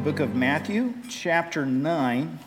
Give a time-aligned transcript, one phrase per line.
[0.00, 2.38] the book of Matthew, chapter 9,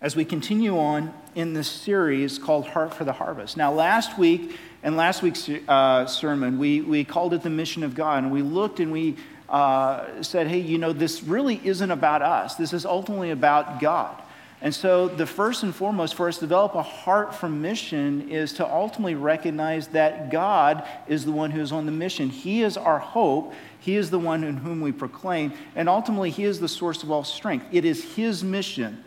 [0.00, 3.56] as we continue on in this series called Heart for the Harvest.
[3.56, 7.96] Now, last week, and last week's uh, sermon, we, we called it the mission of
[7.96, 9.16] God, and we looked and we
[9.48, 12.54] uh, said, hey, you know, this really isn't about us.
[12.54, 14.21] This is ultimately about God.
[14.62, 18.52] And so, the first and foremost for us to develop a heart for mission is
[18.54, 22.30] to ultimately recognize that God is the one who is on the mission.
[22.30, 23.54] He is our hope.
[23.80, 25.52] He is the one in whom we proclaim.
[25.74, 27.66] And ultimately, He is the source of all strength.
[27.72, 29.02] It is His mission.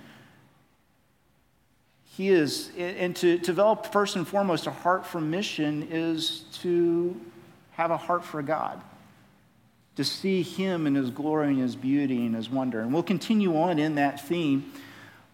[2.03, 7.15] He is, and to develop first and foremost a heart for mission is to
[7.71, 8.81] have a heart for God,
[9.95, 12.81] to see Him in His glory and His beauty and His wonder.
[12.81, 14.73] And we'll continue on in that theme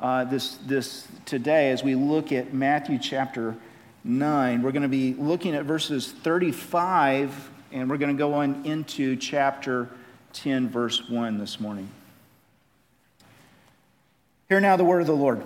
[0.02, 3.56] uh, this, this today as we look at Matthew chapter
[4.04, 4.64] 9.
[4.64, 9.16] We're going to be looking at verses 35, and we're going to go on into
[9.16, 9.88] chapter
[10.34, 11.88] 10, verse 1 this morning.
[14.50, 15.44] Hear now the word of the Lord.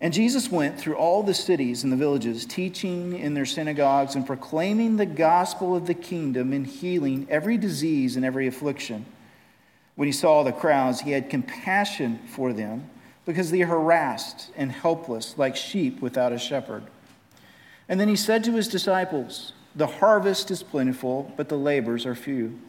[0.00, 4.26] And Jesus went through all the cities and the villages, teaching in their synagogues and
[4.26, 9.06] proclaiming the gospel of the kingdom and healing every disease and every affliction.
[9.98, 12.88] When he saw the crowds, he had compassion for them
[13.26, 16.84] because they are harassed and helpless like sheep without a shepherd.
[17.88, 22.14] And then he said to his disciples, The harvest is plentiful, but the labors are
[22.14, 22.60] few.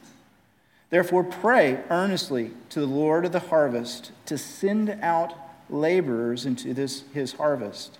[0.89, 5.35] Therefore, pray earnestly to the Lord of the harvest to send out
[5.69, 7.99] laborers into this, his harvest.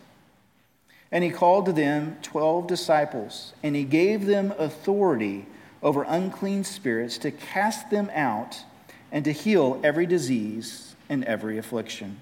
[1.11, 5.45] And he called to them twelve disciples, and he gave them authority
[5.83, 8.63] over unclean spirits to cast them out
[9.11, 12.17] and to heal every disease and every affliction.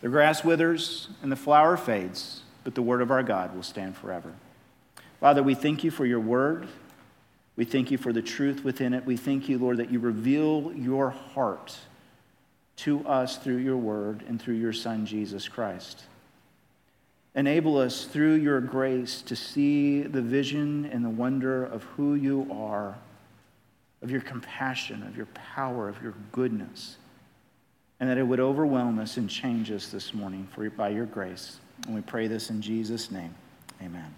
[0.00, 3.96] The grass withers and the flower fades, but the word of our God will stand
[3.96, 4.32] forever.
[5.20, 6.66] Father, we thank you for your word.
[7.54, 9.06] We thank you for the truth within it.
[9.06, 11.78] We thank you, Lord, that you reveal your heart
[12.76, 16.04] to us through your word and through your Son, Jesus Christ.
[17.34, 22.48] Enable us through your grace to see the vision and the wonder of who you
[22.50, 22.96] are
[24.02, 26.96] of your compassion, of your power, of your goodness,
[28.00, 31.58] and that it would overwhelm us and change us this morning for, by your grace.
[31.86, 33.34] And we pray this in Jesus' name.
[33.80, 34.14] Amen.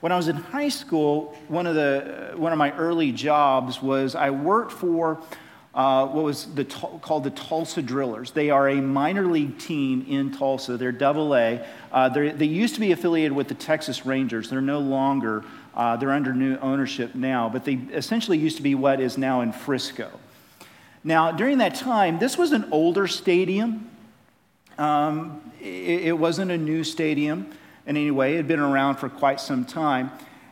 [0.00, 4.14] When I was in high school, one of, the, one of my early jobs was
[4.14, 5.20] I worked for
[5.72, 8.32] uh, what was the, called the Tulsa Drillers.
[8.32, 10.76] They are a minor league team in Tulsa.
[10.76, 11.66] They're double A.
[11.90, 14.50] Uh, they used to be affiliated with the Texas Rangers.
[14.50, 15.44] They're no longer.
[15.74, 19.40] Uh, they're under new ownership now, but they essentially used to be what is now
[19.40, 20.10] in Frisco.
[21.02, 23.90] Now, during that time, this was an older stadium.
[24.78, 27.52] Um, it, it wasn't a new stadium
[27.86, 30.10] in any way, it had been around for quite some time.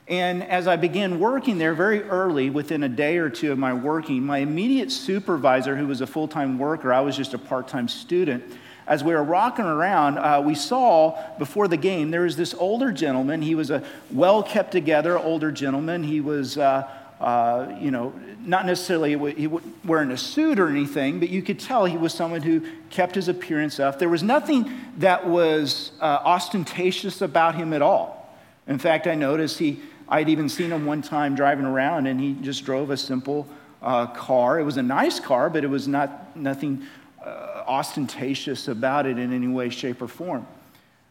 [0.08, 3.72] And as I began working there very early, within a day or two of my
[3.72, 7.68] working, my immediate supervisor, who was a full time worker, I was just a part
[7.68, 8.44] time student,
[8.86, 12.92] as we were walking around, uh, we saw before the game there was this older
[12.92, 13.42] gentleman.
[13.42, 16.02] He was a well kept together older gentleman.
[16.02, 16.88] He was, uh,
[17.20, 18.12] uh, you know,
[18.44, 19.46] not necessarily he
[19.84, 23.28] wearing a suit or anything, but you could tell he was someone who kept his
[23.28, 23.98] appearance up.
[23.98, 28.18] There was nothing that was uh, ostentatious about him at all.
[28.66, 29.80] In fact, I noticed he
[30.12, 33.48] I'd even seen him one time driving around, and he just drove a simple
[33.80, 34.60] uh, car.
[34.60, 36.86] It was a nice car, but it was not nothing
[37.24, 40.46] uh, ostentatious about it in any way, shape, or form.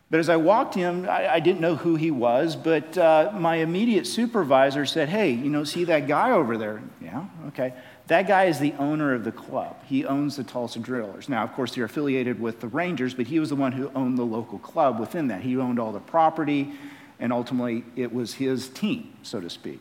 [0.10, 3.58] But as I walked him, I, I didn't know who he was, but uh, my
[3.58, 6.82] immediate supervisor said, Hey, you know, see that guy over there?
[7.02, 7.74] Yeah, okay.
[8.08, 9.78] That guy is the owner of the club.
[9.86, 11.30] He owns the Tulsa Drillers.
[11.30, 14.18] Now, of course, they're affiliated with the Rangers, but he was the one who owned
[14.18, 15.42] the local club within that.
[15.42, 16.74] He owned all the property
[17.22, 19.80] and ultimately it was his team, so to speak.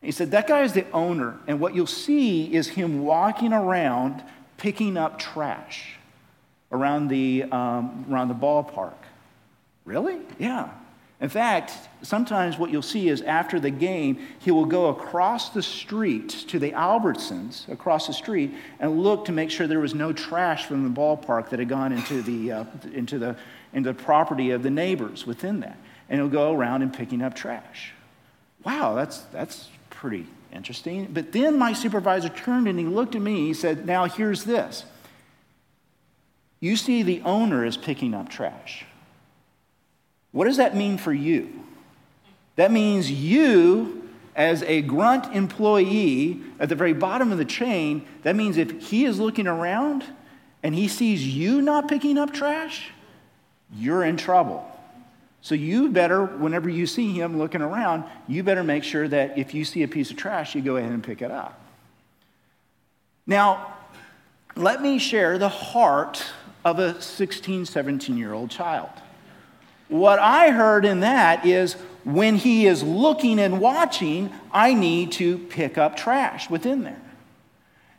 [0.00, 4.22] He said, That guy is the owner, and what you'll see is him walking around
[4.56, 5.96] picking up trash
[6.72, 8.94] around the, um, around the ballpark.
[9.84, 10.18] Really?
[10.38, 10.70] Yeah.
[11.20, 11.72] In fact,
[12.02, 16.58] sometimes what you'll see is after the game, he will go across the street to
[16.58, 20.82] the Albertsons, across the street, and look to make sure there was no trash from
[20.82, 23.36] the ballpark that had gone into the, uh, into the,
[23.72, 25.78] into the property of the neighbors within that
[26.08, 27.92] and he'll go around and picking up trash.
[28.64, 31.08] Wow, that's, that's pretty interesting.
[31.12, 33.46] But then my supervisor turned and he looked at me.
[33.46, 34.84] He said, Now here's this.
[36.58, 38.84] You see, the owner is picking up trash.
[40.32, 41.64] What does that mean for you?
[42.56, 48.34] That means you, as a grunt employee at the very bottom of the chain, that
[48.34, 50.04] means if he is looking around
[50.62, 52.90] and he sees you not picking up trash,
[53.72, 54.75] you're in trouble.
[55.46, 59.54] So you better, whenever you see him looking around, you better make sure that if
[59.54, 61.60] you see a piece of trash, you go ahead and pick it up.
[63.28, 63.74] Now,
[64.56, 66.26] let me share the heart
[66.64, 68.90] of a 16, 17 year old child.
[69.86, 75.38] What I heard in that is when he is looking and watching, I need to
[75.38, 77.02] pick up trash within there.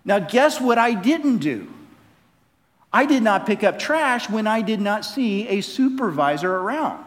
[0.03, 1.69] Now, guess what I didn't do?
[2.91, 7.06] I did not pick up trash when I did not see a supervisor around.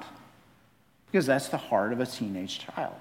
[1.10, 2.94] Because that's the heart of a teenage child,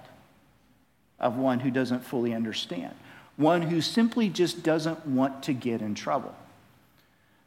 [1.19, 2.93] of one who doesn't fully understand,
[3.37, 6.35] one who simply just doesn't want to get in trouble.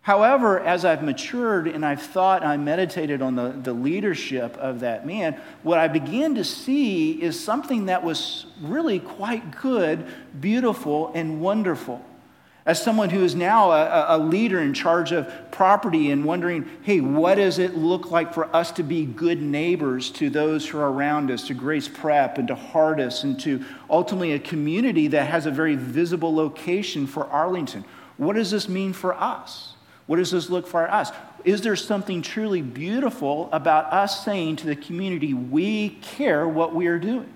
[0.02, 5.06] However, as I've matured and I've thought, I meditated on the, the leadership of that
[5.06, 10.04] man, what I began to see is something that was really quite good,
[10.40, 12.04] beautiful, and wonderful.
[12.64, 17.00] As someone who is now a, a, leader in charge of property and wondering, hey,
[17.00, 20.92] what does it look like for us to be good neighbors to those who are
[20.92, 25.46] around us, to Grace Prep and to Hardis and to ultimately a community that has
[25.46, 27.84] a very visible location for Arlington?
[28.16, 29.74] What does this mean for us?
[30.06, 31.10] What does this look for us?
[31.44, 36.86] Is there something truly beautiful about us saying to the community, we care what we
[36.86, 37.32] are doing?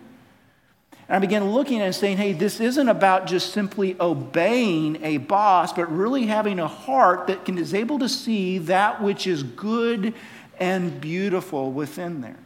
[1.09, 5.73] And I began looking and saying, hey, this isn't about just simply obeying a boss,
[5.73, 10.15] but really having a heart that can, is able to see that which is good
[10.59, 12.39] and beautiful within there.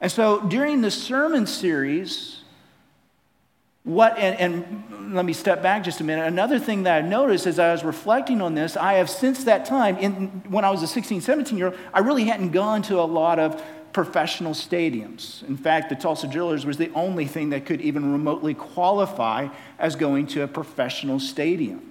[0.00, 2.42] And so during the sermon series,
[3.84, 6.26] what, and, and, let me step back just a minute.
[6.26, 9.64] Another thing that I noticed as I was reflecting on this, I have since that
[9.64, 13.00] time, in, when I was a 16, 17 year old, I really hadn't gone to
[13.00, 15.42] a lot of professional stadiums.
[15.48, 19.48] In fact, the Tulsa Drillers was the only thing that could even remotely qualify
[19.78, 21.82] as going to a professional stadium.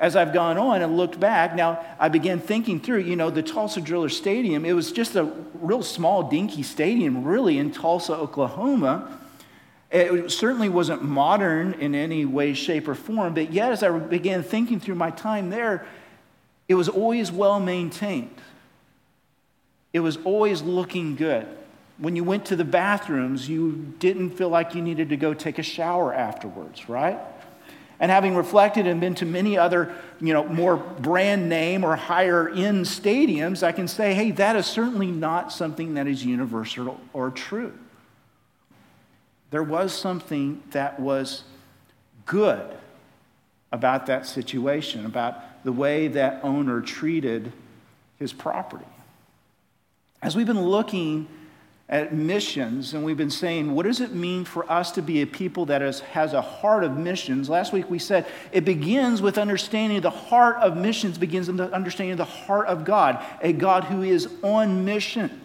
[0.00, 3.42] As I've gone on and looked back, now I began thinking through, you know, the
[3.42, 9.18] Tulsa Driller Stadium, it was just a real small, dinky stadium, really, in Tulsa, Oklahoma.
[9.90, 14.42] It certainly wasn't modern in any way, shape, or form, but yet, as I began
[14.42, 15.86] thinking through my time there,
[16.68, 18.40] it was always well maintained.
[19.98, 21.44] It was always looking good.
[21.98, 25.58] When you went to the bathrooms, you didn't feel like you needed to go take
[25.58, 27.18] a shower afterwards, right?
[27.98, 32.48] And having reflected and been to many other, you know, more brand name or higher
[32.48, 37.32] end stadiums, I can say, hey, that is certainly not something that is universal or
[37.32, 37.76] true.
[39.50, 41.42] There was something that was
[42.24, 42.70] good
[43.72, 47.52] about that situation, about the way that owner treated
[48.20, 48.84] his property.
[50.20, 51.28] As we've been looking
[51.88, 55.26] at missions and we've been saying, what does it mean for us to be a
[55.26, 57.48] people that is, has a heart of missions?
[57.48, 62.16] Last week we said it begins with understanding the heart of missions, begins with understanding
[62.16, 65.40] the heart of God, a God who is on mission.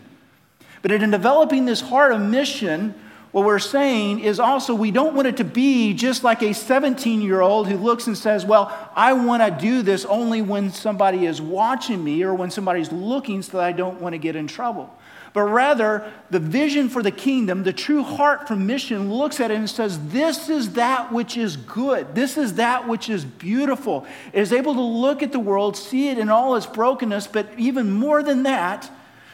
[0.82, 2.94] But in developing this heart of mission,
[3.34, 7.20] what we're saying is also we don't want it to be just like a 17
[7.20, 11.26] year old who looks and says, Well, I want to do this only when somebody
[11.26, 14.46] is watching me or when somebody's looking so that I don't want to get in
[14.46, 14.96] trouble.
[15.34, 19.56] But rather, the vision for the kingdom, the true heart for mission, looks at it
[19.56, 22.14] and says, This is that which is good.
[22.14, 24.06] This is that which is beautiful.
[24.32, 27.48] It is able to look at the world, see it in all its brokenness, but
[27.58, 28.92] even more than that,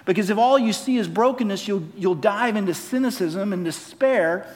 [0.09, 4.47] because if all you see is brokenness, you'll, you'll dive into cynicism and despair.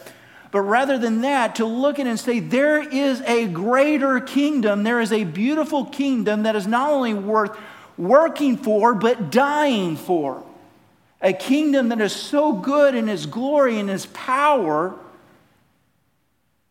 [0.49, 4.81] But rather than that, to look at it and say, there is a greater kingdom,
[4.81, 7.55] there is a beautiful kingdom that is not only worth
[7.99, 10.43] working for, but dying for.
[11.21, 14.95] A kingdom that is so good in its glory and its power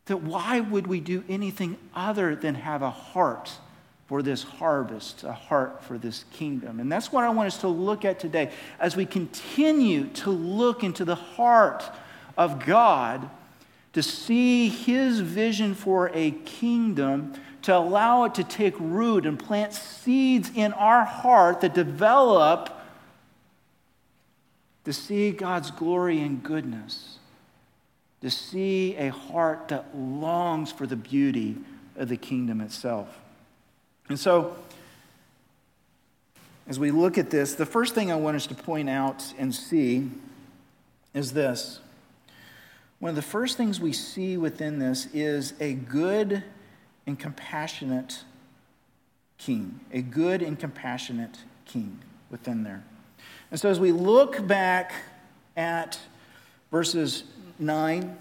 [0.07, 3.53] that why would we do anything other than have a heart
[4.13, 6.81] for this harvest, a heart for this kingdom.
[6.81, 10.85] And that's what I want us to look at today as we continue to look
[10.85, 11.83] into the heart
[12.37, 13.31] of God
[13.95, 19.73] to see his vision for a kingdom, to allow it to take root and plant
[19.73, 22.69] seeds in our heart that develop
[24.85, 27.17] to see God's glory and goodness,
[28.21, 31.57] to see a heart that longs for the beauty
[31.97, 33.22] of the kingdom itself.
[34.13, 34.55] And so,
[36.67, 39.55] as we look at this, the first thing I want us to point out and
[39.55, 40.11] see
[41.15, 41.81] is this.
[42.99, 46.45] One of the first things we see within this is a good
[47.07, 48.25] and compassionate
[49.39, 51.99] king, a good and compassionate king
[52.31, 52.85] within there.
[53.51, 54.93] And so, as we look back
[55.57, 55.99] at
[56.71, 57.25] verses
[57.59, 58.19] 9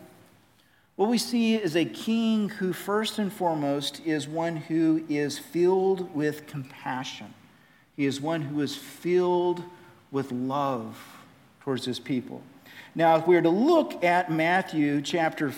[0.96, 6.14] what we see is a king who, first and foremost, is one who is filled
[6.14, 7.34] with compassion.
[7.96, 9.64] He is one who is filled
[10.12, 10.98] with love.
[11.62, 12.42] towards his people.
[12.96, 15.54] Now, if we were to look at Matthew chapter,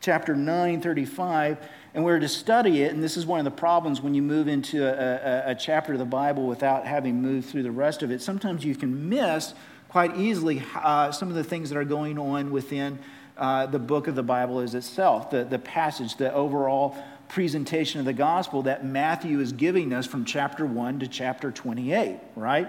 [0.00, 1.58] chapter 9, 35,
[1.94, 4.22] and we were to study it, and this is one of the problems when you
[4.22, 8.02] move into a, a, a chapter of the Bible without having moved through the rest
[8.02, 9.52] of it, sometimes you can miss
[9.88, 12.98] quite easily uh, some of the things that are going on within
[13.38, 16.96] uh, the book of the Bible is itself, the, the passage, the overall
[17.28, 22.18] presentation of the gospel that Matthew is giving us from chapter 1 to chapter 28,
[22.36, 22.68] right?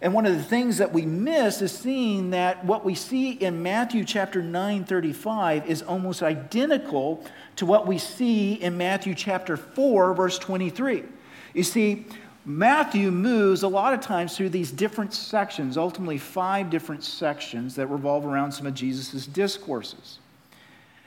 [0.00, 3.62] And one of the things that we miss is seeing that what we see in
[3.62, 7.24] Matthew chapter 9, 35 is almost identical
[7.56, 11.04] to what we see in Matthew chapter 4, verse 23.
[11.52, 12.06] You see,
[12.48, 17.88] Matthew moves a lot of times through these different sections, ultimately five different sections that
[17.88, 20.18] revolve around some of Jesus' discourses.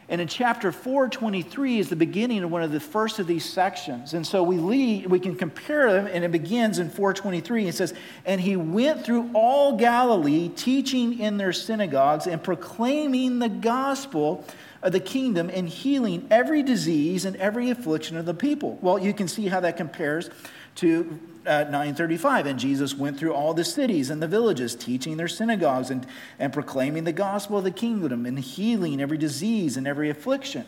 [0.08, 4.14] And in chapter 423 is the beginning of one of the first of these sections.
[4.14, 7.68] And so we, lead, we can compare them, and it begins in 423.
[7.68, 13.50] It says, And he went through all Galilee, teaching in their synagogues and proclaiming the
[13.50, 14.46] gospel
[14.84, 18.78] of the kingdom and healing every disease and every affliction of the people.
[18.80, 20.30] Well, you can see how that compares
[20.76, 25.28] to uh, 935 and jesus went through all the cities and the villages teaching their
[25.28, 26.06] synagogues and,
[26.40, 30.66] and proclaiming the gospel of the kingdom and healing every disease and every affliction.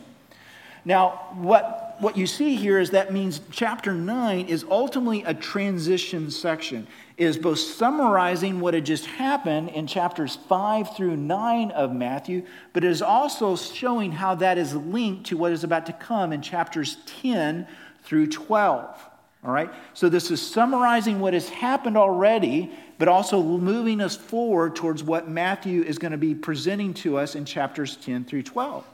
[0.84, 6.30] Now what, what you see here is that means chapter 9 is ultimately a transition
[6.30, 12.44] section is both summarizing what had just happened in chapters 5 through 9 of matthew
[12.72, 16.32] but it is also showing how that is linked to what is about to come
[16.32, 17.68] in chapters 10
[18.02, 19.08] through 12
[19.44, 19.70] all right?
[19.92, 25.28] So this is summarizing what has happened already, but also moving us forward towards what
[25.28, 28.84] Matthew is going to be presenting to us in chapters 10 through 12.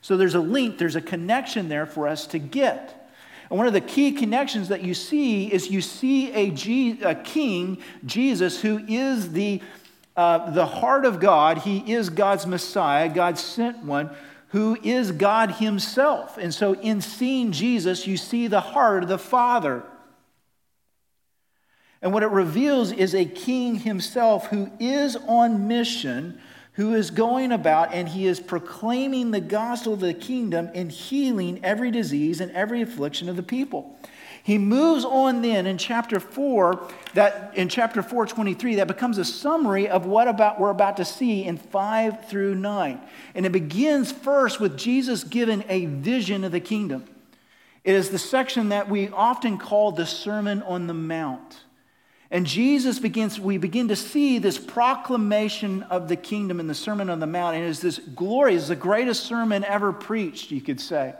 [0.00, 3.10] So there's a link, there's a connection there for us to get.
[3.50, 6.50] And one of the key connections that you see is you see a,
[7.14, 9.60] king, Jesus, who is the,
[10.16, 11.58] uh, the heart of God.
[11.58, 14.10] He is God's Messiah, God's sent one
[14.52, 16.38] who is God Himself.
[16.38, 19.82] And so, in seeing Jesus, you see the heart of the Father.
[22.02, 26.40] And what it reveals is a king himself who is on mission,
[26.72, 31.60] who is going about and he is proclaiming the gospel of the kingdom and healing
[31.62, 33.96] every disease and every affliction of the people.
[34.44, 39.88] He moves on then in chapter 4, that in chapter 423, that becomes a summary
[39.88, 43.00] of what about we're about to see in 5 through 9.
[43.36, 47.04] And it begins first with Jesus giving a vision of the kingdom.
[47.84, 51.60] It is the section that we often call the Sermon on the Mount.
[52.32, 57.10] And Jesus begins, we begin to see this proclamation of the kingdom in the Sermon
[57.10, 57.54] on the Mount.
[57.54, 61.14] And it is this glory, it's the greatest sermon ever preached, you could say.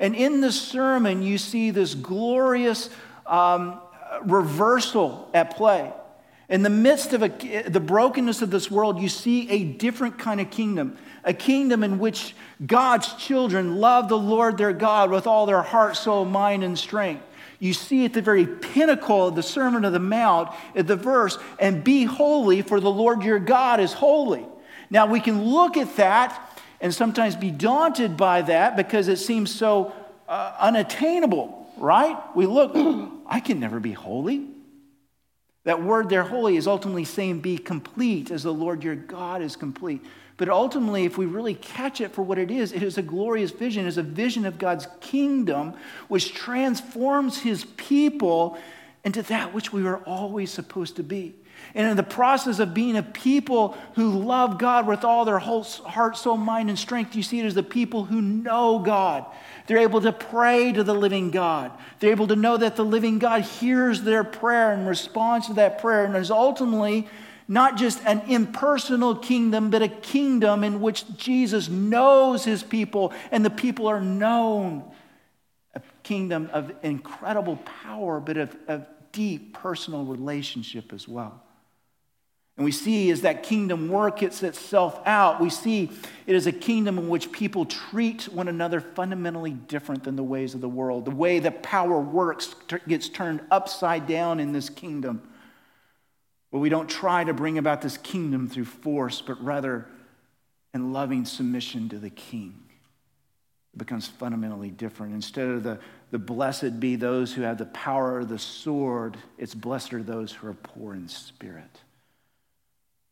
[0.00, 2.88] And in the sermon, you see this glorious
[3.26, 3.78] um,
[4.24, 5.92] reversal at play.
[6.48, 7.28] In the midst of a,
[7.68, 12.00] the brokenness of this world, you see a different kind of kingdom, a kingdom in
[12.00, 12.34] which
[12.66, 17.22] God's children love the Lord their God with all their heart, soul, mind, and strength.
[17.60, 21.38] You see at the very pinnacle of the Sermon of the Mount, at the verse,
[21.58, 24.46] and be holy, for the Lord your God is holy.
[24.88, 26.49] Now we can look at that
[26.80, 29.92] and sometimes be daunted by that because it seems so
[30.28, 32.16] uh, unattainable, right?
[32.34, 32.72] We look,
[33.26, 34.46] I can never be holy.
[35.64, 39.56] That word there, holy, is ultimately saying be complete as the Lord your God is
[39.56, 40.02] complete.
[40.38, 43.50] But ultimately, if we really catch it for what it is, it is a glorious
[43.50, 43.84] vision.
[43.84, 45.74] It is a vision of God's kingdom,
[46.08, 48.56] which transforms his people
[49.04, 51.34] into that which we were always supposed to be.
[51.74, 55.62] And in the process of being a people who love God with all their whole
[55.62, 59.24] heart, soul, mind, and strength, you see it as the people who know God.
[59.66, 61.70] They're able to pray to the living God.
[62.00, 65.80] They're able to know that the living God hears their prayer and responds to that
[65.80, 67.08] prayer and is ultimately
[67.46, 73.44] not just an impersonal kingdom, but a kingdom in which Jesus knows his people and
[73.44, 74.84] the people are known.
[75.74, 81.42] A kingdom of incredible power, but of, of deep personal relationship as well.
[82.56, 85.90] And we see as that kingdom works itself out, we see
[86.26, 90.54] it is a kingdom in which people treat one another fundamentally different than the ways
[90.54, 91.06] of the world.
[91.06, 92.54] The way that power works
[92.86, 95.22] gets turned upside down in this kingdom.
[96.50, 99.86] Where we don't try to bring about this kingdom through force, but rather
[100.74, 102.54] in loving submission to the king.
[103.72, 105.14] It becomes fundamentally different.
[105.14, 105.78] Instead of the,
[106.10, 110.32] the blessed be those who have the power of the sword, it's blessed are those
[110.32, 111.80] who are poor in spirit.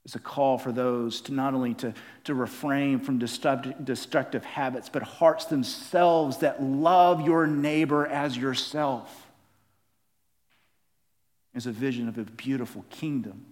[0.09, 1.93] It's a call for those to not only to,
[2.25, 9.27] to refrain from destructive, destructive habits, but hearts themselves that love your neighbor as yourself.
[11.55, 13.45] Is a vision of a beautiful kingdom.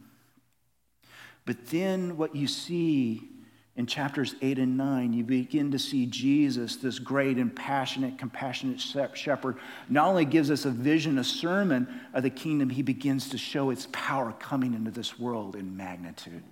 [1.44, 3.28] But then what you see
[3.76, 8.80] in chapters 8 and 9, you begin to see Jesus, this great and passionate, compassionate
[8.80, 9.59] shepherd,
[9.90, 13.68] not only gives us a vision, a sermon of the kingdom, he begins to show
[13.68, 16.42] its power coming into this world in magnitude.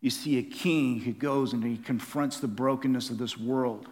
[0.00, 3.86] You see a king who goes and he confronts the brokenness of this world.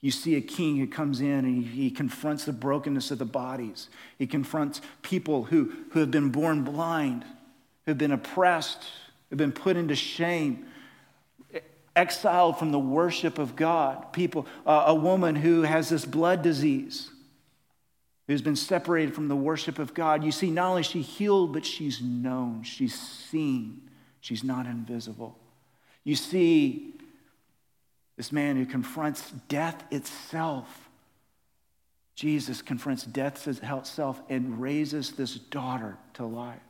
[0.00, 3.90] You see a king who comes in and he, confronts the brokenness of the bodies.
[4.18, 7.24] He confronts people who, who have been born blind,
[7.84, 10.66] who have been oppressed, who have been put into shame,
[11.96, 14.12] exiled from the worship of God.
[14.12, 17.10] People, uh, a woman who has this blood disease,
[18.26, 20.22] who's been separated from the worship of God.
[20.22, 25.36] You see, not only she healed, but she's known, she's seen, she's not invisible.
[26.04, 26.94] You see
[28.16, 30.88] this man who confronts death itself.
[32.14, 36.60] Jesus confronts death itself and raises this daughter to life.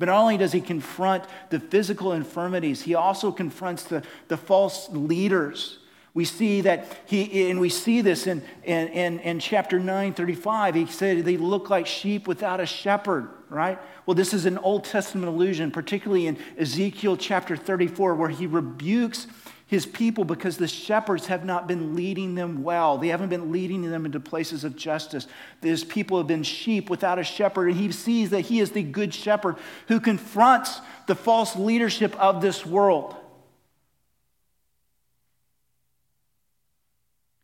[0.00, 4.88] But not only does he confront the physical infirmities, he also confronts the, the false
[4.88, 5.78] leaders.
[6.14, 10.74] We see that he, and we see this in, in, in, in chapter 9, 35.
[10.74, 13.78] He said they look like sheep without a shepherd, right?
[14.06, 19.26] Well, this is an Old Testament allusion, particularly in Ezekiel chapter 34, where he rebukes
[19.70, 22.98] his people because the shepherds have not been leading them well.
[22.98, 25.28] They haven't been leading them into places of justice.
[25.62, 28.82] His people have been sheep without a shepherd, and he sees that he is the
[28.82, 33.14] good shepherd who confronts the false leadership of this world.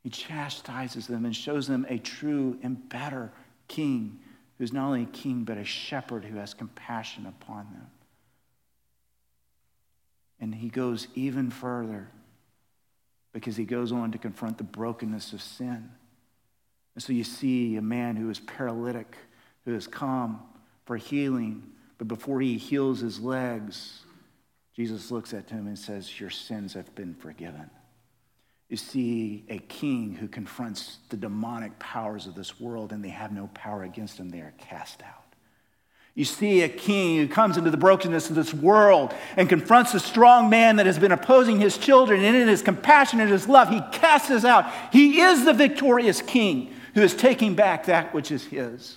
[0.02, 3.30] He chastises them and shows them a true and better
[3.68, 4.18] king
[4.58, 7.86] who's not only a king, but a shepherd who has compassion upon them.
[10.40, 12.08] And he goes even further
[13.36, 15.90] because he goes on to confront the brokenness of sin.
[16.94, 19.14] And so you see a man who is paralytic,
[19.66, 20.40] who has come
[20.86, 21.62] for healing,
[21.98, 24.00] but before he heals his legs,
[24.74, 27.68] Jesus looks at him and says, Your sins have been forgiven.
[28.70, 33.32] You see a king who confronts the demonic powers of this world, and they have
[33.32, 35.25] no power against him, they are cast out.
[36.16, 40.00] You see a king who comes into the brokenness of this world and confronts a
[40.00, 43.68] strong man that has been opposing his children, and in his compassion and his love,
[43.68, 44.72] he casts us out.
[44.92, 48.96] He is the victorious king who is taking back that which is his.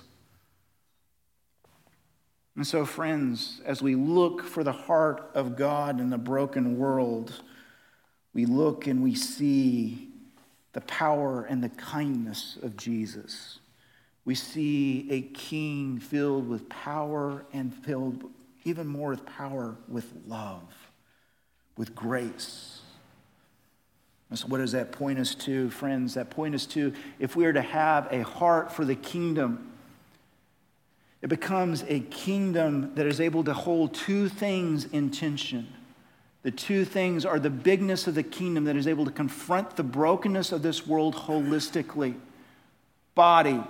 [2.55, 7.34] And so, friends, as we look for the heart of God in the broken world,
[8.34, 10.08] we look and we see
[10.71, 13.59] the power and the kindness of Jesus
[14.29, 18.25] we see a king filled with power and filled
[18.63, 20.91] even more with power with love,
[21.75, 22.81] with grace.
[24.29, 26.13] And so, what does that point us to, friends?
[26.13, 29.71] That point us to if we are to have a heart for the kingdom,
[31.23, 35.67] it becomes a kingdom that is able to hold two things in tension.
[36.43, 39.81] The two things are the bigness of the kingdom that is able to confront the
[39.81, 42.13] brokenness of this world holistically
[43.15, 43.61] body,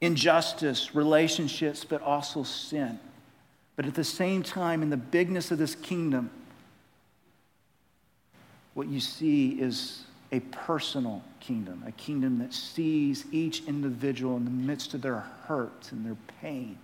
[0.00, 2.98] injustice, relationships, but also sin.
[3.76, 6.30] But at the same time, in the bigness of this kingdom,
[8.74, 14.50] what you see is a personal kingdom, a kingdom that sees each individual in the
[14.50, 16.78] midst of their hurt and their pain.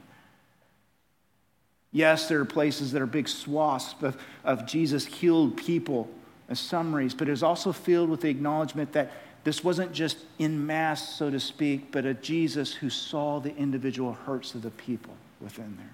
[1.93, 6.09] Yes, there are places that are big swaths of, of Jesus healed people
[6.49, 9.13] as summaries, but it is also filled with the acknowledgement that
[9.45, 14.13] this wasn't just in mass, so to speak, but a Jesus who saw the individual
[14.13, 15.93] hurts of the people within there.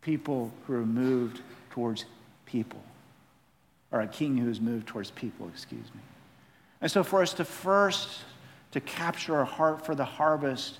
[0.00, 2.04] People who are moved towards
[2.46, 2.82] people,
[3.90, 6.00] or a king who is moved towards people, excuse me.
[6.80, 8.20] And so, for us to first
[8.70, 10.78] to capture our heart for the harvest,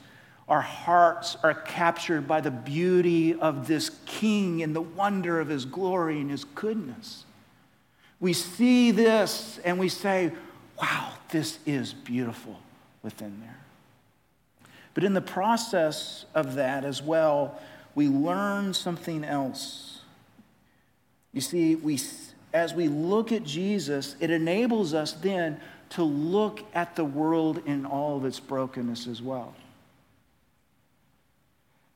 [0.48, 5.64] our hearts are captured by the beauty of this king and the wonder of his
[5.64, 7.24] glory and his goodness.
[8.20, 10.32] We see this and we say,
[10.80, 12.58] wow, this is beautiful
[13.02, 13.60] within there.
[14.94, 17.60] But in the process of that as well,
[17.94, 20.00] we learn something else.
[21.32, 22.00] You see, we,
[22.52, 25.60] as we look at Jesus, it enables us then
[25.90, 29.54] to look at the world in all of its brokenness as well.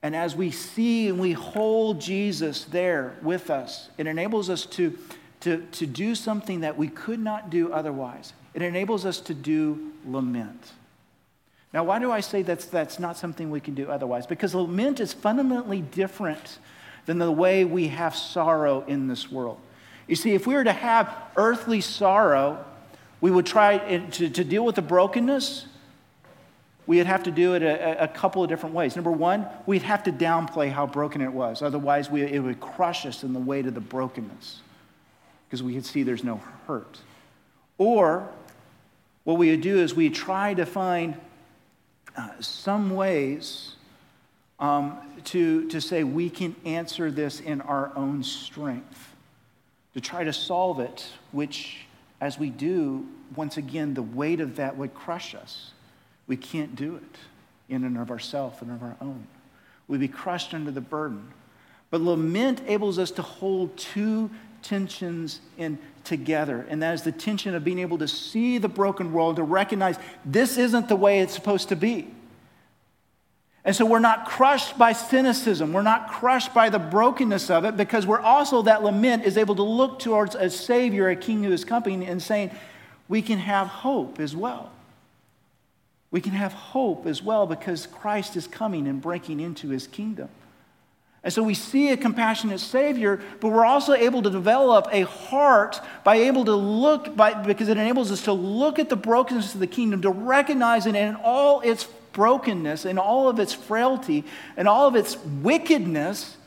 [0.02, 4.98] And as we see and we hold Jesus there with us, it enables us to,
[5.40, 8.32] to, to do something that we could not do otherwise.
[8.54, 10.72] It enables us to do lament.
[11.72, 14.26] Now, why do I say that's, that's not something we can do otherwise?
[14.26, 16.58] Because lament is fundamentally different
[17.06, 19.58] than the way we have sorrow in this world.
[20.08, 22.64] You see, if we were to have earthly sorrow,
[23.20, 25.66] we would try to, to deal with the brokenness.
[26.86, 28.96] We'd have to do it a, a, couple of different ways.
[28.96, 31.62] Number one, we'd have to downplay how broken it was.
[31.62, 34.60] Otherwise, we, it would crush us in the weight of the brokenness
[35.50, 37.00] because we can see there's no hurt.
[37.76, 38.28] Or
[39.24, 41.16] what we would do is we try to find
[42.16, 43.74] uh, some ways
[44.60, 49.12] um, to, to say we can answer this in our own strength,
[49.94, 51.86] to try to solve it, which,
[52.20, 55.72] as we do, once again, the weight of that would crush us.
[56.28, 57.18] We can't do it
[57.68, 59.26] in and of ourselves and of our own.
[59.88, 61.32] We'd be crushed under the burden.
[61.90, 64.30] But lament enables us to hold two
[64.62, 69.12] tensions in together, and that is the tension of being able to see the broken
[69.12, 72.08] world, to recognize this isn't the way it's supposed to be.
[73.64, 75.72] And so we're not crushed by cynicism.
[75.72, 79.54] We're not crushed by the brokenness of it because we're also, that lament is able
[79.56, 82.50] to look towards a Savior, a King who is coming, and saying,
[83.08, 84.72] we can have hope as well.
[86.10, 90.30] We can have hope as well because Christ is coming and breaking into his kingdom.
[91.22, 95.80] And so we see a compassionate Savior, but we're also able to develop a heart
[96.02, 99.60] by able to look, by, because it enables us to look at the brokenness of
[99.60, 104.24] the kingdom, to recognize it in all its brokenness, in all of its frailty,
[104.56, 106.38] and all of its wickedness,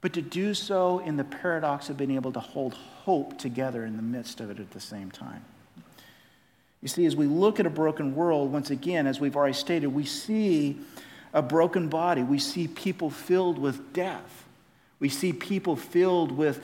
[0.00, 3.96] but to do so in the paradox of being able to hold hope together in
[3.96, 5.44] the midst of it at the same time.
[6.80, 9.88] You see, as we look at a broken world, once again, as we've already stated,
[9.88, 10.78] we see
[11.38, 12.22] a broken body.
[12.22, 14.44] We see people filled with death.
[14.98, 16.60] We see people filled with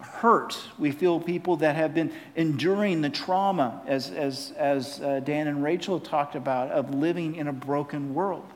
[0.00, 0.58] hurt.
[0.78, 5.62] We feel people that have been enduring the trauma, as, as, as uh, Dan and
[5.62, 8.46] Rachel talked about, of living in a broken world.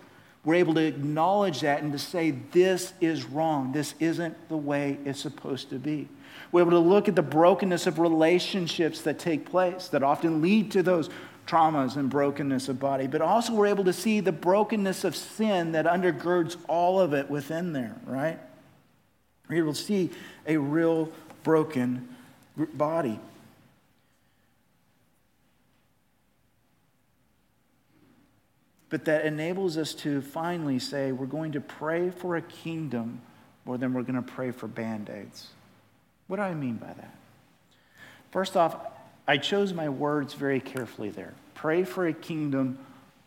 [0.43, 3.73] We're able to acknowledge that and to say, this is wrong.
[3.73, 6.09] This isn't the way it's supposed to be.
[6.51, 10.71] We're able to look at the brokenness of relationships that take place that often lead
[10.71, 11.11] to those
[11.49, 15.73] traumas and brokenness of body, but also we're able to see the brokenness of sin
[15.73, 18.39] that undergirds all of it within there, right?
[19.51, 20.11] Able to see
[20.47, 21.11] a real
[21.43, 22.15] broken
[22.75, 23.19] body.
[28.91, 33.21] But that enables us to finally say we're going to pray for a kingdom
[33.65, 35.49] more than we're going to pray for band aids.
[36.27, 37.15] What do I mean by that?
[38.31, 38.77] First off,
[39.29, 41.35] I chose my words very carefully there.
[41.55, 42.79] Pray for a kingdom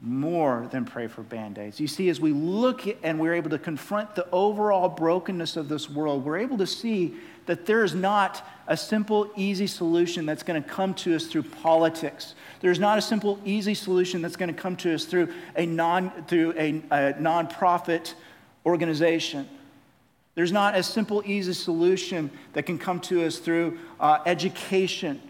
[0.02, 1.80] more than pray for band aids.
[1.80, 5.92] You see, as we look and we're able to confront the overall brokenness of this
[5.92, 7.14] world, we're able to see
[7.46, 11.44] that there is not a simple, easy solution that's going to come to us through
[11.44, 12.34] politics.
[12.62, 16.10] There's not a simple, easy solution that's going to come to us through a non
[16.26, 18.16] through a, a nonprofit
[18.66, 19.48] organization.
[20.34, 25.22] There's not a simple, easy solution that can come to us through uh, education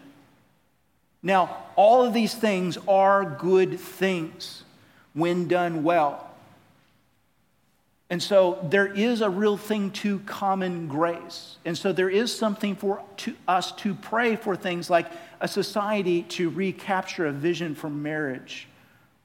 [1.22, 4.64] now, all of these things are good things
[5.14, 6.28] when done well.
[8.10, 11.56] And so there is a real thing to common grace.
[11.64, 16.22] And so there is something for to us to pray for things like a society
[16.24, 18.68] to recapture a vision for marriage,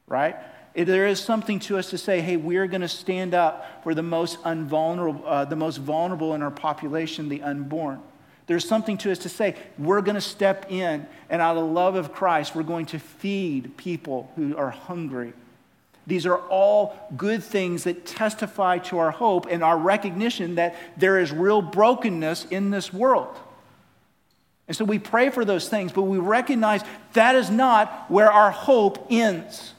[0.07, 0.37] right?
[0.73, 4.03] There is something to us to say, hey, we're going to stand up for the
[4.03, 7.99] most, unvulnerable, uh, the most vulnerable in our population, the unborn.
[8.47, 11.71] There's something to us to say, we're going to step in, and out of the
[11.71, 15.33] love of Christ, we're going to feed people who are hungry.
[16.07, 21.19] These are all good things that testify to our hope and our recognition that there
[21.19, 23.37] is real brokenness in this world.
[24.69, 26.81] And so we pray for those things, but we recognize
[27.13, 29.73] that is not where our hope ends.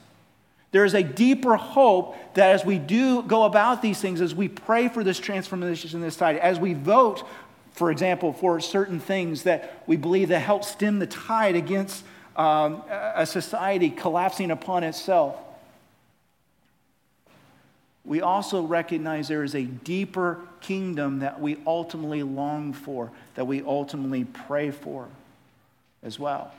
[0.71, 4.47] There is a deeper hope that as we do go about these things, as we
[4.47, 7.23] pray for this transformation in this society, as we vote
[7.79, 12.03] for example, for certain things that we believe that help stem the tide against
[12.35, 15.37] um, a society collapsing upon itself.
[18.03, 23.61] We also recognize there is a deeper kingdom that we ultimately long for, that we
[23.61, 25.07] ultimately pray for
[26.03, 26.53] as well.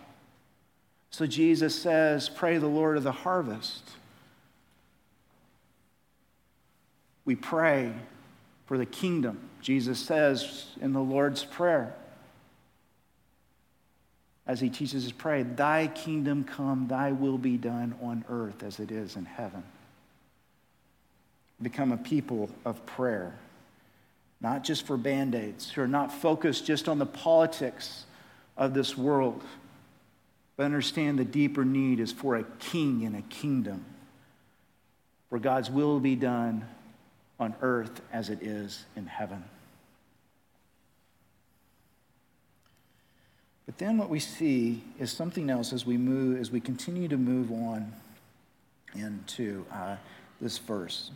[1.10, 3.82] So Jesus says, Pray the Lord of the harvest.
[7.26, 7.92] We pray
[8.64, 11.94] for the kingdom Jesus says in the Lord's Prayer,
[14.46, 18.80] as he teaches us pray, Thy kingdom come, thy will be done on earth as
[18.80, 19.62] it is in heaven.
[21.62, 23.34] Become a people of prayer,
[24.40, 28.06] not just for band aids, who are not focused just on the politics
[28.56, 29.42] of this world,
[30.56, 33.84] but understand the deeper need is for a king and a kingdom
[35.28, 36.66] where God's will be done
[37.40, 39.42] on earth as it is in heaven.
[43.66, 47.16] But then what we see is something else as we move, as we continue to
[47.16, 47.92] move on
[48.94, 49.96] into uh,
[50.40, 51.12] this verse.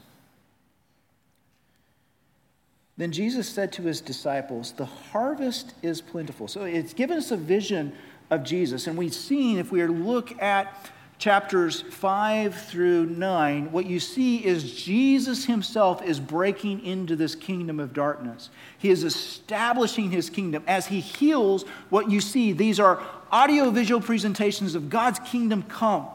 [2.96, 6.46] Then Jesus said to his disciples, The harvest is plentiful.
[6.46, 7.92] So it's given us a vision
[8.30, 8.86] of Jesus.
[8.86, 14.74] And we've seen, if we look at chapters 5 through 9, what you see is
[14.74, 18.50] Jesus himself is breaking into this kingdom of darkness.
[18.78, 20.64] He is establishing his kingdom.
[20.66, 26.06] As he heals, what you see, these are audiovisual presentations of God's kingdom come,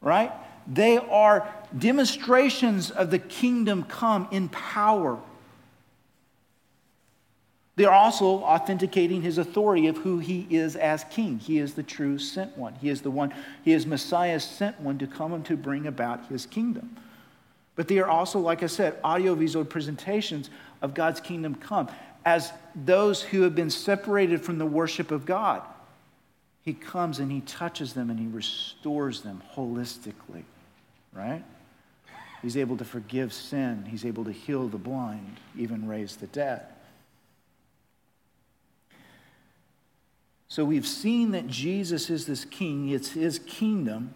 [0.00, 0.32] right?
[0.66, 5.18] They are demonstrations of the kingdom come in power.
[7.74, 11.38] They are also authenticating his authority of who he is as king.
[11.38, 12.74] He is the true sent one.
[12.74, 13.32] He is the one,
[13.64, 16.96] he is Messiah's sent one to come and to bring about his kingdom.
[17.74, 20.50] But they are also, like I said, audiovisual presentations
[20.82, 21.88] of God's kingdom come
[22.24, 25.62] as those who have been separated from the worship of God.
[26.62, 30.44] He comes and he touches them and he restores them holistically,
[31.12, 31.42] right?
[32.42, 36.62] He's able to forgive sin, he's able to heal the blind, even raise the dead.
[40.52, 44.12] So we've seen that Jesus is this king, it's his kingdom.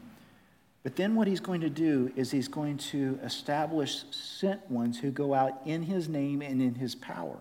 [0.83, 5.11] But then what he's going to do is he's going to establish sent ones who
[5.11, 7.38] go out in his name and in his power.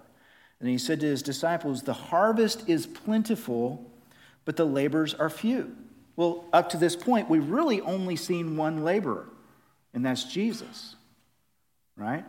[0.62, 3.86] And he said to his disciples, The harvest is plentiful,
[4.46, 5.76] but the laborers are few.
[6.16, 9.28] Well, up to this point, we've really only seen one laborer,
[9.94, 10.96] and that's Jesus,
[11.98, 12.24] right?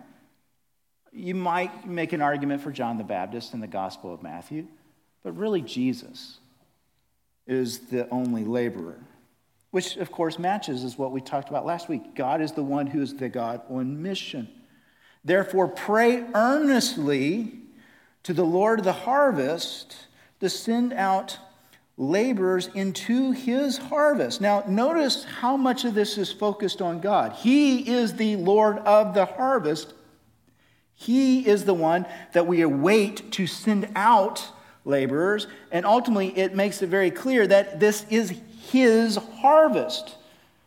[1.13, 4.67] You might make an argument for John the Baptist in the Gospel of Matthew,
[5.23, 6.41] but really Jesus
[7.47, 8.99] is the only laborer,
[9.71, 12.15] which of course matches is what we talked about last week.
[12.15, 14.49] God is the one who is the God on mission.
[15.25, 17.53] Therefore, pray earnestly
[18.23, 19.97] to the Lord of the harvest
[20.41, 21.39] to send out
[21.97, 24.41] laborers into his harvest.
[24.41, 27.33] Now, notice how much of this is focused on God.
[27.33, 29.95] He is the Lord of the harvest.
[30.95, 34.47] He is the one that we await to send out
[34.87, 35.47] laborers.
[35.71, 38.33] And ultimately, it makes it very clear that this is
[38.71, 40.15] his harvest.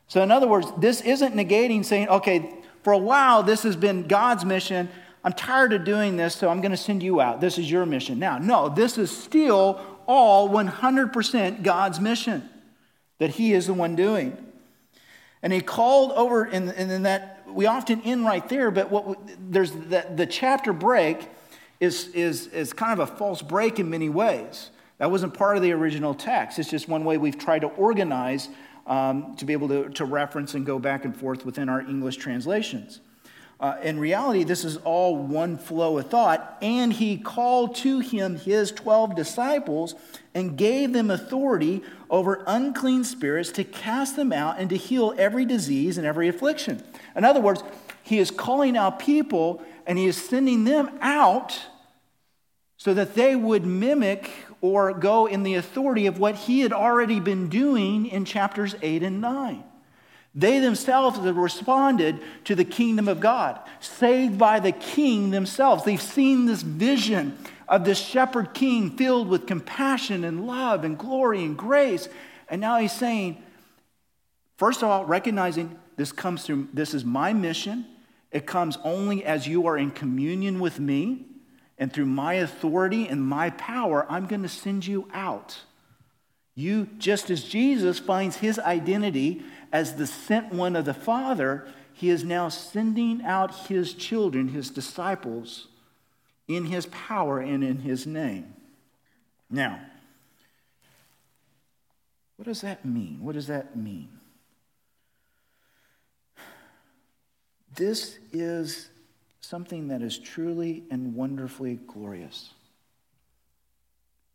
[0.08, 2.53] So, in other words, this isn't negating saying, okay,
[2.84, 4.89] for a while, this has been God's mission.
[5.23, 7.41] I'm tired of doing this, so I'm going to send you out.
[7.41, 8.19] This is your mission.
[8.19, 12.49] Now, no, this is still all 100% God's mission
[13.19, 14.38] that He is the one doing.
[15.41, 19.71] And He called over, and in that we often end right there, but what there's
[19.71, 21.27] the, the chapter break
[21.79, 24.69] is, is, is kind of a false break in many ways.
[24.97, 26.59] That wasn't part of the original text.
[26.59, 28.49] It's just one way we've tried to organize
[28.85, 32.17] um, to be able to, to reference and go back and forth within our English
[32.17, 32.99] translations.
[33.59, 36.57] Uh, in reality, this is all one flow of thought.
[36.61, 39.95] And he called to him his 12 disciples
[40.33, 45.45] and gave them authority over unclean spirits to cast them out and to heal every
[45.45, 46.81] disease and every affliction.
[47.15, 47.61] In other words,
[48.01, 51.59] he is calling out people and he is sending them out
[52.79, 57.19] so that they would mimic or go in the authority of what he had already
[57.19, 59.63] been doing in chapters 8 and 9.
[60.33, 65.83] They themselves have responded to the kingdom of God, saved by the king themselves.
[65.83, 67.37] They've seen this vision
[67.67, 72.07] of this shepherd king filled with compassion and love and glory and grace.
[72.47, 73.43] And now he's saying,
[74.55, 77.85] first of all, recognizing this comes through, this is my mission.
[78.31, 81.25] It comes only as you are in communion with me,
[81.79, 85.61] and through my authority and my power, I'm going to send you out.
[86.53, 92.09] You, just as Jesus finds his identity as the sent one of the Father, he
[92.09, 95.67] is now sending out his children, his disciples,
[96.49, 98.53] in his power and in his name.
[99.49, 99.79] Now,
[102.35, 103.19] what does that mean?
[103.21, 104.09] What does that mean?
[107.75, 108.89] This is
[109.41, 112.54] something that is truly and wonderfully glorious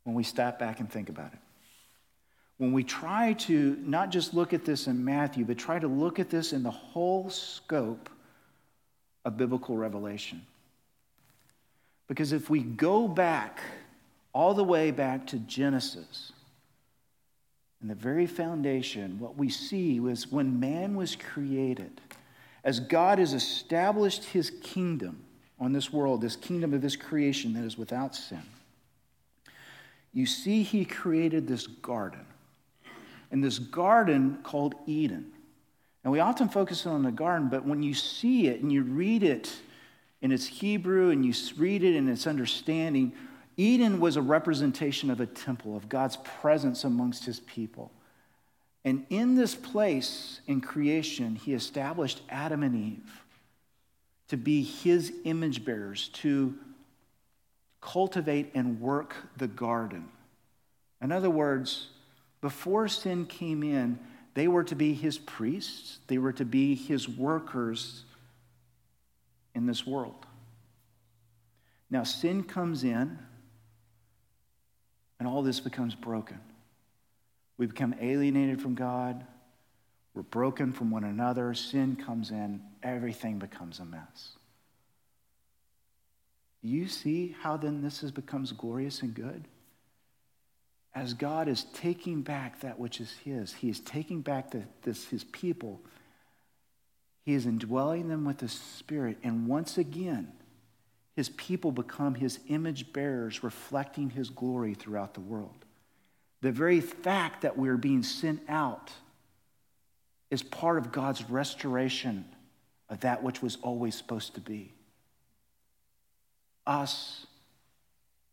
[0.03, 1.39] when we step back and think about it.
[2.57, 6.19] When we try to not just look at this in Matthew, but try to look
[6.19, 8.09] at this in the whole scope
[9.25, 10.41] of biblical revelation.
[12.07, 13.59] Because if we go back,
[14.33, 16.31] all the way back to Genesis,
[17.81, 22.01] and the very foundation, what we see was when man was created,
[22.65, 25.23] as God has established his kingdom
[25.59, 28.41] on this world, this kingdom of his creation that is without sin,
[30.11, 32.25] you see he created this garden.
[33.31, 35.31] And this garden called Eden.
[36.03, 39.23] And we often focus on the garden, but when you see it and you read
[39.23, 39.53] it
[40.21, 43.13] in its Hebrew and you read it in its understanding,
[43.57, 47.91] Eden was a representation of a temple, of God's presence amongst his people.
[48.85, 53.23] And in this place in creation, he established Adam and Eve
[54.27, 56.55] to be his image bearers, to
[57.81, 60.05] cultivate and work the garden.
[61.01, 61.87] In other words,
[62.41, 63.99] before sin came in,
[64.35, 68.03] they were to be his priests, they were to be his workers
[69.55, 70.25] in this world.
[71.89, 73.17] Now, sin comes in,
[75.19, 76.39] and all this becomes broken.
[77.57, 79.25] We become alienated from God.
[80.13, 81.53] We're broken from one another.
[81.53, 82.61] Sin comes in.
[82.83, 84.31] Everything becomes a mess.
[86.61, 89.47] Do you see how then this is, becomes glorious and good?
[90.95, 95.05] As God is taking back that which is His, He is taking back the, this,
[95.05, 95.81] His people.
[97.23, 99.17] He is indwelling them with the Spirit.
[99.21, 100.31] And once again,
[101.15, 105.64] His people become His image bearers, reflecting His glory throughout the world.
[106.45, 108.91] The very fact that we're being sent out
[110.29, 112.23] is part of God's restoration
[112.87, 114.71] of that which was always supposed to be.
[116.67, 117.25] Us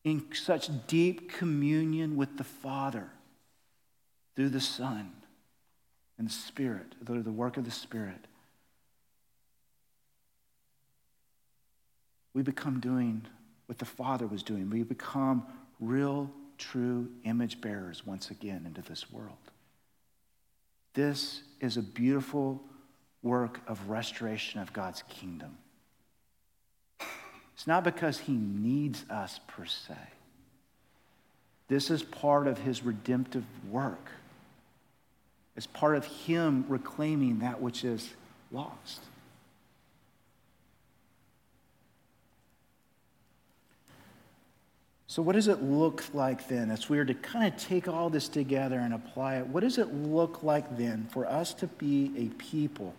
[0.05, 3.09] in such deep communion with the Father
[4.37, 5.11] through the Son
[6.19, 8.27] and the Spirit, through the work of the Spirit.
[12.35, 13.27] We become doing
[13.65, 14.69] what the Father was doing.
[14.69, 15.47] We become
[15.81, 19.37] real, true image bearers once again into this world.
[20.95, 22.63] This is a beautiful
[23.23, 25.57] work of restoration of God's kingdom.
[27.55, 29.95] It's not because he needs us per se.
[31.69, 34.11] This is part of his redemptive work.
[35.57, 38.11] It's part of him reclaiming that which is
[38.51, 39.01] lost.
[45.13, 46.71] So, what does it look like then?
[46.71, 49.47] It's weird to kind of take all this together and apply it.
[49.47, 52.95] What does it look like then for us to be a people,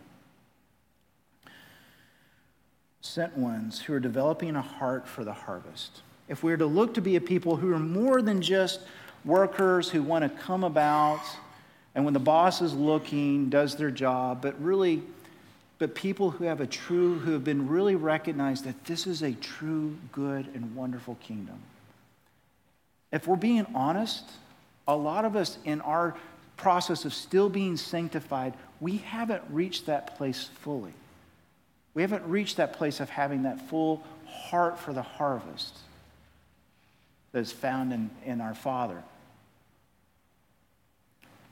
[3.01, 6.03] sent ones, who are developing a heart for the harvest?
[6.27, 8.81] If we are to look to be a people who are more than just
[9.25, 11.23] workers who want to come about
[11.95, 15.01] and when the boss is looking, does their job, but really,
[15.79, 19.31] but people who have a true, who have been really recognized that this is a
[19.31, 21.59] true, good, and wonderful kingdom
[23.13, 24.23] if we're being honest,
[24.87, 26.15] a lot of us in our
[26.57, 30.93] process of still being sanctified, we haven't reached that place fully.
[31.93, 35.77] We haven't reached that place of having that full heart for the harvest
[37.33, 39.03] that is found in, in our Father.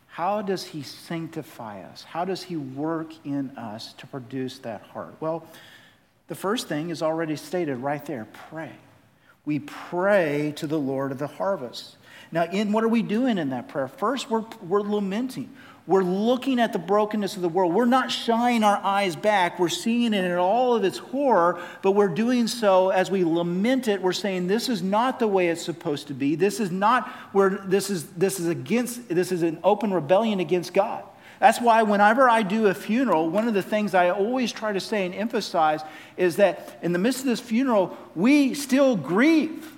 [0.07, 2.03] How does He sanctify us?
[2.03, 5.13] How does He work in us to produce that heart?
[5.19, 5.45] Well,
[6.27, 8.71] the first thing is already stated right there pray
[9.45, 11.97] we pray to the Lord of the harvest.
[12.31, 13.87] Now, in what are we doing in that prayer?
[13.87, 15.49] First, we're, we're lamenting.
[15.87, 17.73] We're looking at the brokenness of the world.
[17.73, 19.59] We're not shying our eyes back.
[19.59, 23.87] We're seeing it in all of its horror, but we're doing so as we lament
[23.87, 24.01] it.
[24.01, 26.35] We're saying this is not the way it's supposed to be.
[26.35, 30.73] This is not where this is this is against this is an open rebellion against
[30.73, 31.03] God.
[31.41, 34.79] That's why whenever I do a funeral, one of the things I always try to
[34.79, 35.81] say and emphasize
[36.15, 39.73] is that in the midst of this funeral, we still grieve.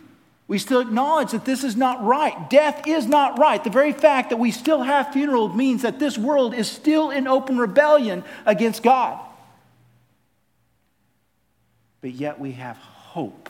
[0.50, 2.50] We still acknowledge that this is not right.
[2.50, 3.64] Death is not right.
[3.64, 7.30] The very fact that we still have funeral means that this world is still in
[7.30, 9.18] open rebellion against God.
[12.02, 13.50] But yet we have hope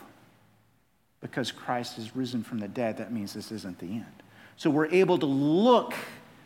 [1.20, 2.98] because Christ is risen from the dead.
[2.98, 4.22] That means this isn't the end.
[4.56, 5.94] So we're able to look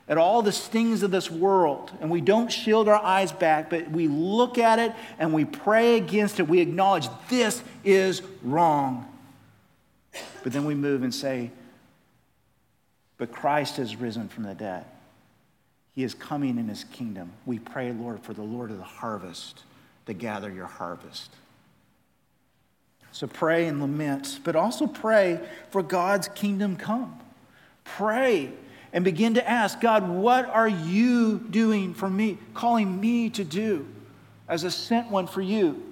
[0.08, 3.90] at all the stings of this world, and we don't shield our eyes back, but
[3.90, 6.48] we look at it and we pray against it.
[6.48, 9.06] We acknowledge this is wrong.
[10.42, 11.50] But then we move and say,
[13.18, 14.86] But Christ has risen from the dead.
[15.94, 17.32] He is coming in his kingdom.
[17.44, 19.64] We pray, Lord, for the Lord of the harvest
[20.06, 21.30] to gather your harvest.
[23.12, 25.40] So pray and lament, but also pray
[25.70, 27.18] for God's kingdom come.
[27.84, 28.52] Pray
[28.92, 33.86] and begin to ask God, what are you doing for me, calling me to do
[34.48, 35.82] as a sent one for you?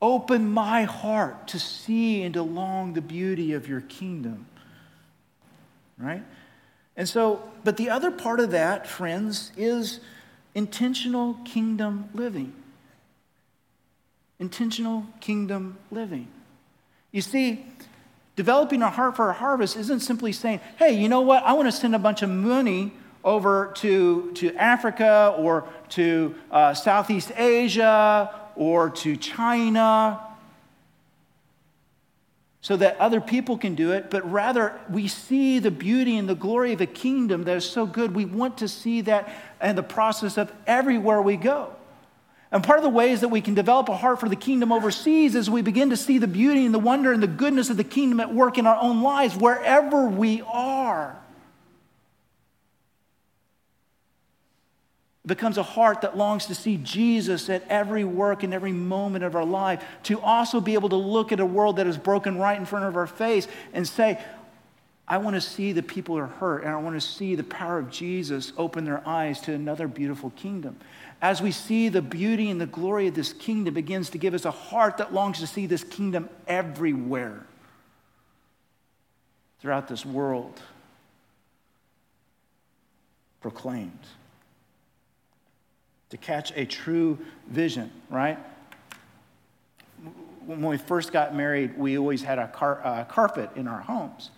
[0.00, 4.46] Open my heart to see and to long the beauty of your kingdom.
[5.98, 6.22] Right?
[6.96, 10.00] And so, but the other part of that, friends, is
[10.54, 12.54] intentional kingdom living.
[14.38, 16.28] Intentional kingdom living.
[17.12, 17.64] You see,
[18.36, 21.42] Developing a heart for a harvest isn't simply saying, hey, you know what?
[21.42, 22.92] I want to send a bunch of money
[23.24, 30.20] over to, to Africa or to uh, Southeast Asia or to China
[32.60, 36.34] so that other people can do it, but rather we see the beauty and the
[36.34, 38.12] glory of a kingdom that is so good.
[38.12, 39.32] We want to see that
[39.62, 41.75] in the process of everywhere we go.
[42.52, 45.34] And part of the ways that we can develop a heart for the kingdom overseas
[45.34, 47.84] is we begin to see the beauty and the wonder and the goodness of the
[47.84, 51.16] kingdom at work in our own lives wherever we are.
[55.24, 59.24] It becomes a heart that longs to see Jesus at every work and every moment
[59.24, 62.38] of our life, to also be able to look at a world that is broken
[62.38, 64.24] right in front of our face and say,
[65.08, 67.44] I want to see the people who are hurt, and I want to see the
[67.44, 70.76] power of Jesus open their eyes to another beautiful kingdom.
[71.22, 74.44] As we see the beauty and the glory of this kingdom begins to give us
[74.44, 77.46] a heart that longs to see this kingdom everywhere
[79.60, 80.60] throughout this world
[83.40, 84.06] proclaimed
[86.10, 88.38] to catch a true vision, right?
[90.44, 94.30] When we first got married, we always had a car, uh, carpet in our homes.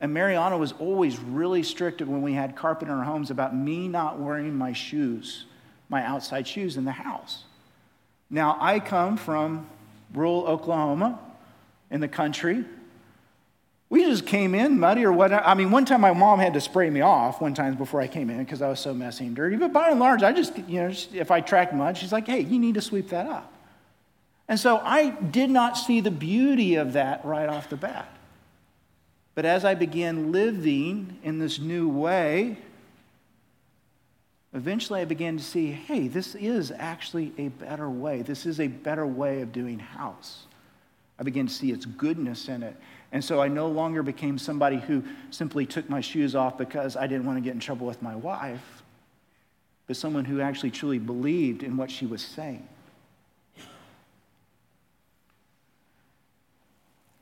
[0.00, 3.86] And Mariana was always really strict when we had carpet in our homes about me
[3.86, 5.44] not wearing my shoes,
[5.88, 7.44] my outside shoes in the house.
[8.30, 9.66] Now, I come from
[10.14, 11.18] rural Oklahoma
[11.90, 12.64] in the country,
[13.90, 15.44] we just came in muddy or whatever.
[15.44, 18.06] I mean, one time my mom had to spray me off one time before I
[18.06, 19.56] came in because I was so messy and dirty.
[19.56, 22.40] But by and large, I just, you know, if I track mud, she's like, hey,
[22.40, 23.52] you need to sweep that up.
[24.46, 28.08] And so I did not see the beauty of that right off the bat.
[29.34, 32.58] But as I began living in this new way,
[34.52, 38.22] eventually I began to see hey, this is actually a better way.
[38.22, 40.44] This is a better way of doing house.
[41.18, 42.76] I began to see its goodness in it.
[43.12, 47.06] And so I no longer became somebody who simply took my shoes off because I
[47.06, 48.82] didn't want to get in trouble with my wife,
[49.86, 52.66] but someone who actually truly believed in what she was saying.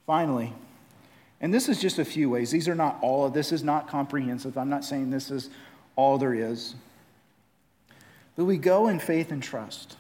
[0.07, 0.53] Finally,
[1.41, 2.51] and this is just a few ways.
[2.51, 4.59] These are not all of this is not comprehensive.
[4.59, 5.51] I'm not saying this is
[5.97, 6.75] all there is.
[8.37, 9.97] But we go in faith and trust.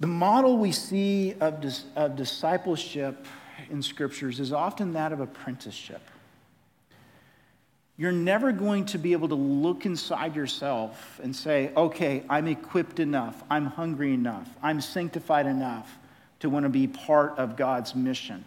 [0.00, 3.26] The model we see of, dis- of discipleship
[3.70, 6.02] in scriptures is often that of apprenticeship.
[7.96, 13.00] You're never going to be able to look inside yourself and say, okay, I'm equipped
[13.00, 15.98] enough, I'm hungry enough, I'm sanctified enough
[16.38, 18.44] to want to be part of God's mission,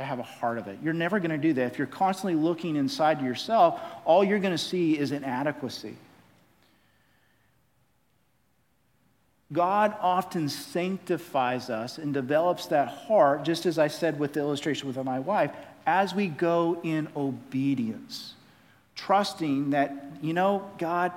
[0.00, 0.78] to have a heart of it.
[0.82, 1.72] You're never going to do that.
[1.72, 5.94] If you're constantly looking inside yourself, all you're going to see is inadequacy.
[9.52, 14.86] God often sanctifies us and develops that heart, just as I said with the illustration
[14.86, 15.50] with my wife,
[15.86, 18.34] as we go in obedience,
[18.94, 19.92] trusting that,
[20.22, 21.12] you know, God,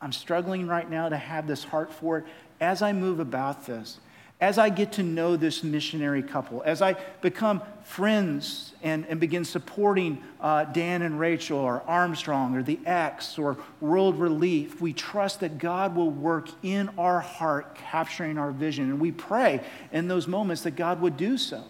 [0.00, 2.24] I'm struggling right now to have this heart for it.
[2.60, 3.98] As I move about this,
[4.40, 9.44] as I get to know this missionary couple, as I become friends and, and begin
[9.44, 15.40] supporting uh, Dan and Rachel or Armstrong or the X or World Relief, we trust
[15.40, 18.84] that God will work in our heart, capturing our vision.
[18.84, 19.60] And we pray
[19.92, 21.62] in those moments that God would do so.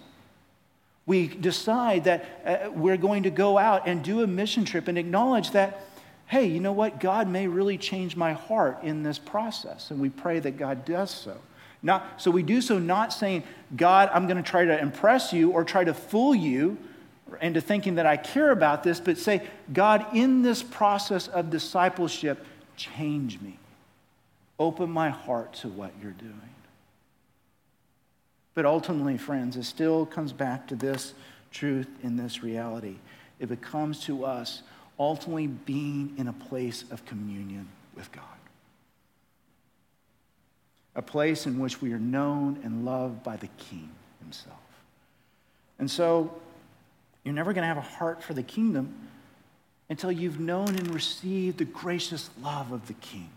[1.07, 4.97] We decide that uh, we're going to go out and do a mission trip and
[4.97, 5.81] acknowledge that,
[6.27, 7.01] hey, you know what?
[7.01, 9.91] God may really change my heart in this process.
[9.91, 11.37] And we pray that God does so.
[11.83, 13.45] Not, so we do so not saying,
[13.77, 16.77] God, I'm going to try to impress you or try to fool you
[17.41, 22.45] into thinking that I care about this, but say, God, in this process of discipleship,
[22.77, 23.59] change me.
[24.59, 26.35] Open my heart to what you're doing.
[28.55, 31.15] But ultimately, friends, it still comes back to this
[31.51, 32.97] truth in this reality.
[33.39, 34.63] It comes to us
[34.99, 38.40] ultimately being in a place of communion with God
[40.95, 44.57] a place in which we are known and loved by the King himself.
[45.79, 46.33] And so,
[47.25, 48.95] you're never going to have a heart for the kingdom
[49.89, 53.31] until you've known and received the gracious love of the King.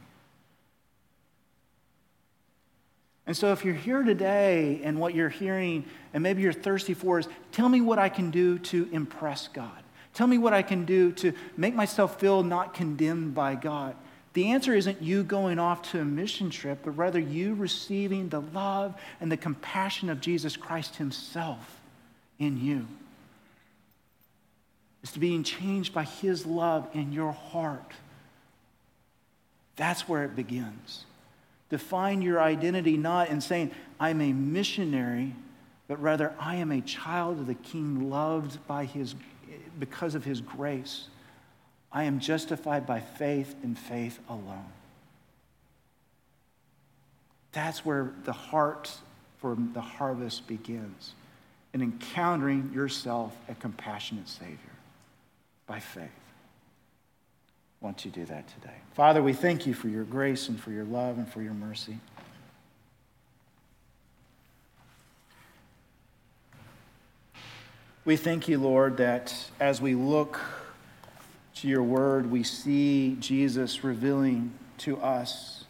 [3.26, 7.20] And so, if you're here today and what you're hearing, and maybe you're thirsty for,
[7.20, 9.84] is tell me what I can do to impress God.
[10.14, 13.96] Tell me what I can do to make myself feel not condemned by God.
[14.34, 18.42] The answer isn't you going off to a mission trip, but rather you receiving the
[18.42, 21.80] love and the compassion of Jesus Christ Himself
[22.40, 22.88] in you.
[25.04, 27.92] It's to being changed by His love in your heart.
[29.76, 31.06] That's where it begins.
[31.70, 35.36] Define your identity not in saying, I'm a missionary,
[35.88, 39.16] but rather, I am a child of the King, loved by his,
[39.80, 41.08] because of His grace.
[41.94, 44.66] I am justified by faith and faith alone.
[47.52, 48.92] That's where the heart
[49.38, 51.14] for the harvest begins
[51.72, 54.58] in encountering yourself a compassionate Savior
[55.68, 56.10] by faith.
[57.80, 58.78] Won't you do that today?
[58.94, 62.00] Father, we thank you for your grace and for your love and for your mercy.
[68.06, 70.40] We thank you, Lord, that as we look
[71.64, 75.64] to your word, we see Jesus revealing to us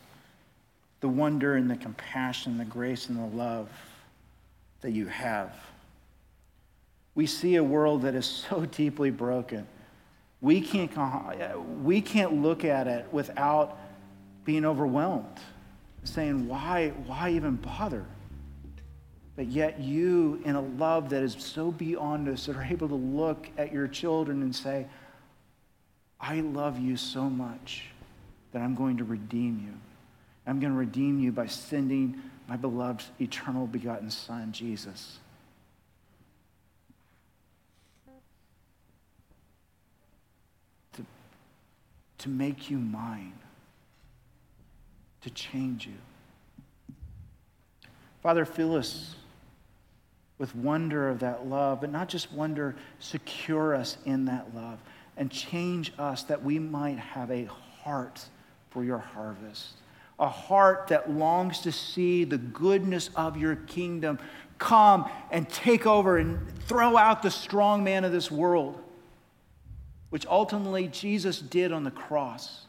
[1.01, 3.69] the wonder and the compassion, the grace and the love
[4.81, 5.55] that you have.
[7.13, 9.67] We see a world that is so deeply broken.
[10.41, 10.91] We can't,
[11.83, 13.77] we can't look at it without
[14.45, 15.37] being overwhelmed,
[16.05, 18.03] saying, why, why even bother?
[19.35, 23.47] But yet, you, in a love that is so beyond us, are able to look
[23.59, 24.87] at your children and say,
[26.23, 27.83] I love you so much
[28.53, 29.73] that I'm going to redeem you.
[30.47, 32.17] I'm going to redeem you by sending
[32.47, 35.19] my beloved eternal begotten Son, Jesus.
[40.93, 41.05] To,
[42.19, 43.33] to make you mine,
[45.23, 45.93] to change you.
[48.21, 49.15] Father, fill us
[50.37, 54.79] with wonder of that love, but not just wonder, secure us in that love
[55.17, 57.45] and change us that we might have a
[57.83, 58.25] heart
[58.69, 59.73] for your harvest,
[60.19, 64.17] a heart that longs to see the goodness of your kingdom
[64.57, 68.79] come and take over and throw out the strong man of this world,
[70.09, 72.65] which ultimately Jesus did on the cross.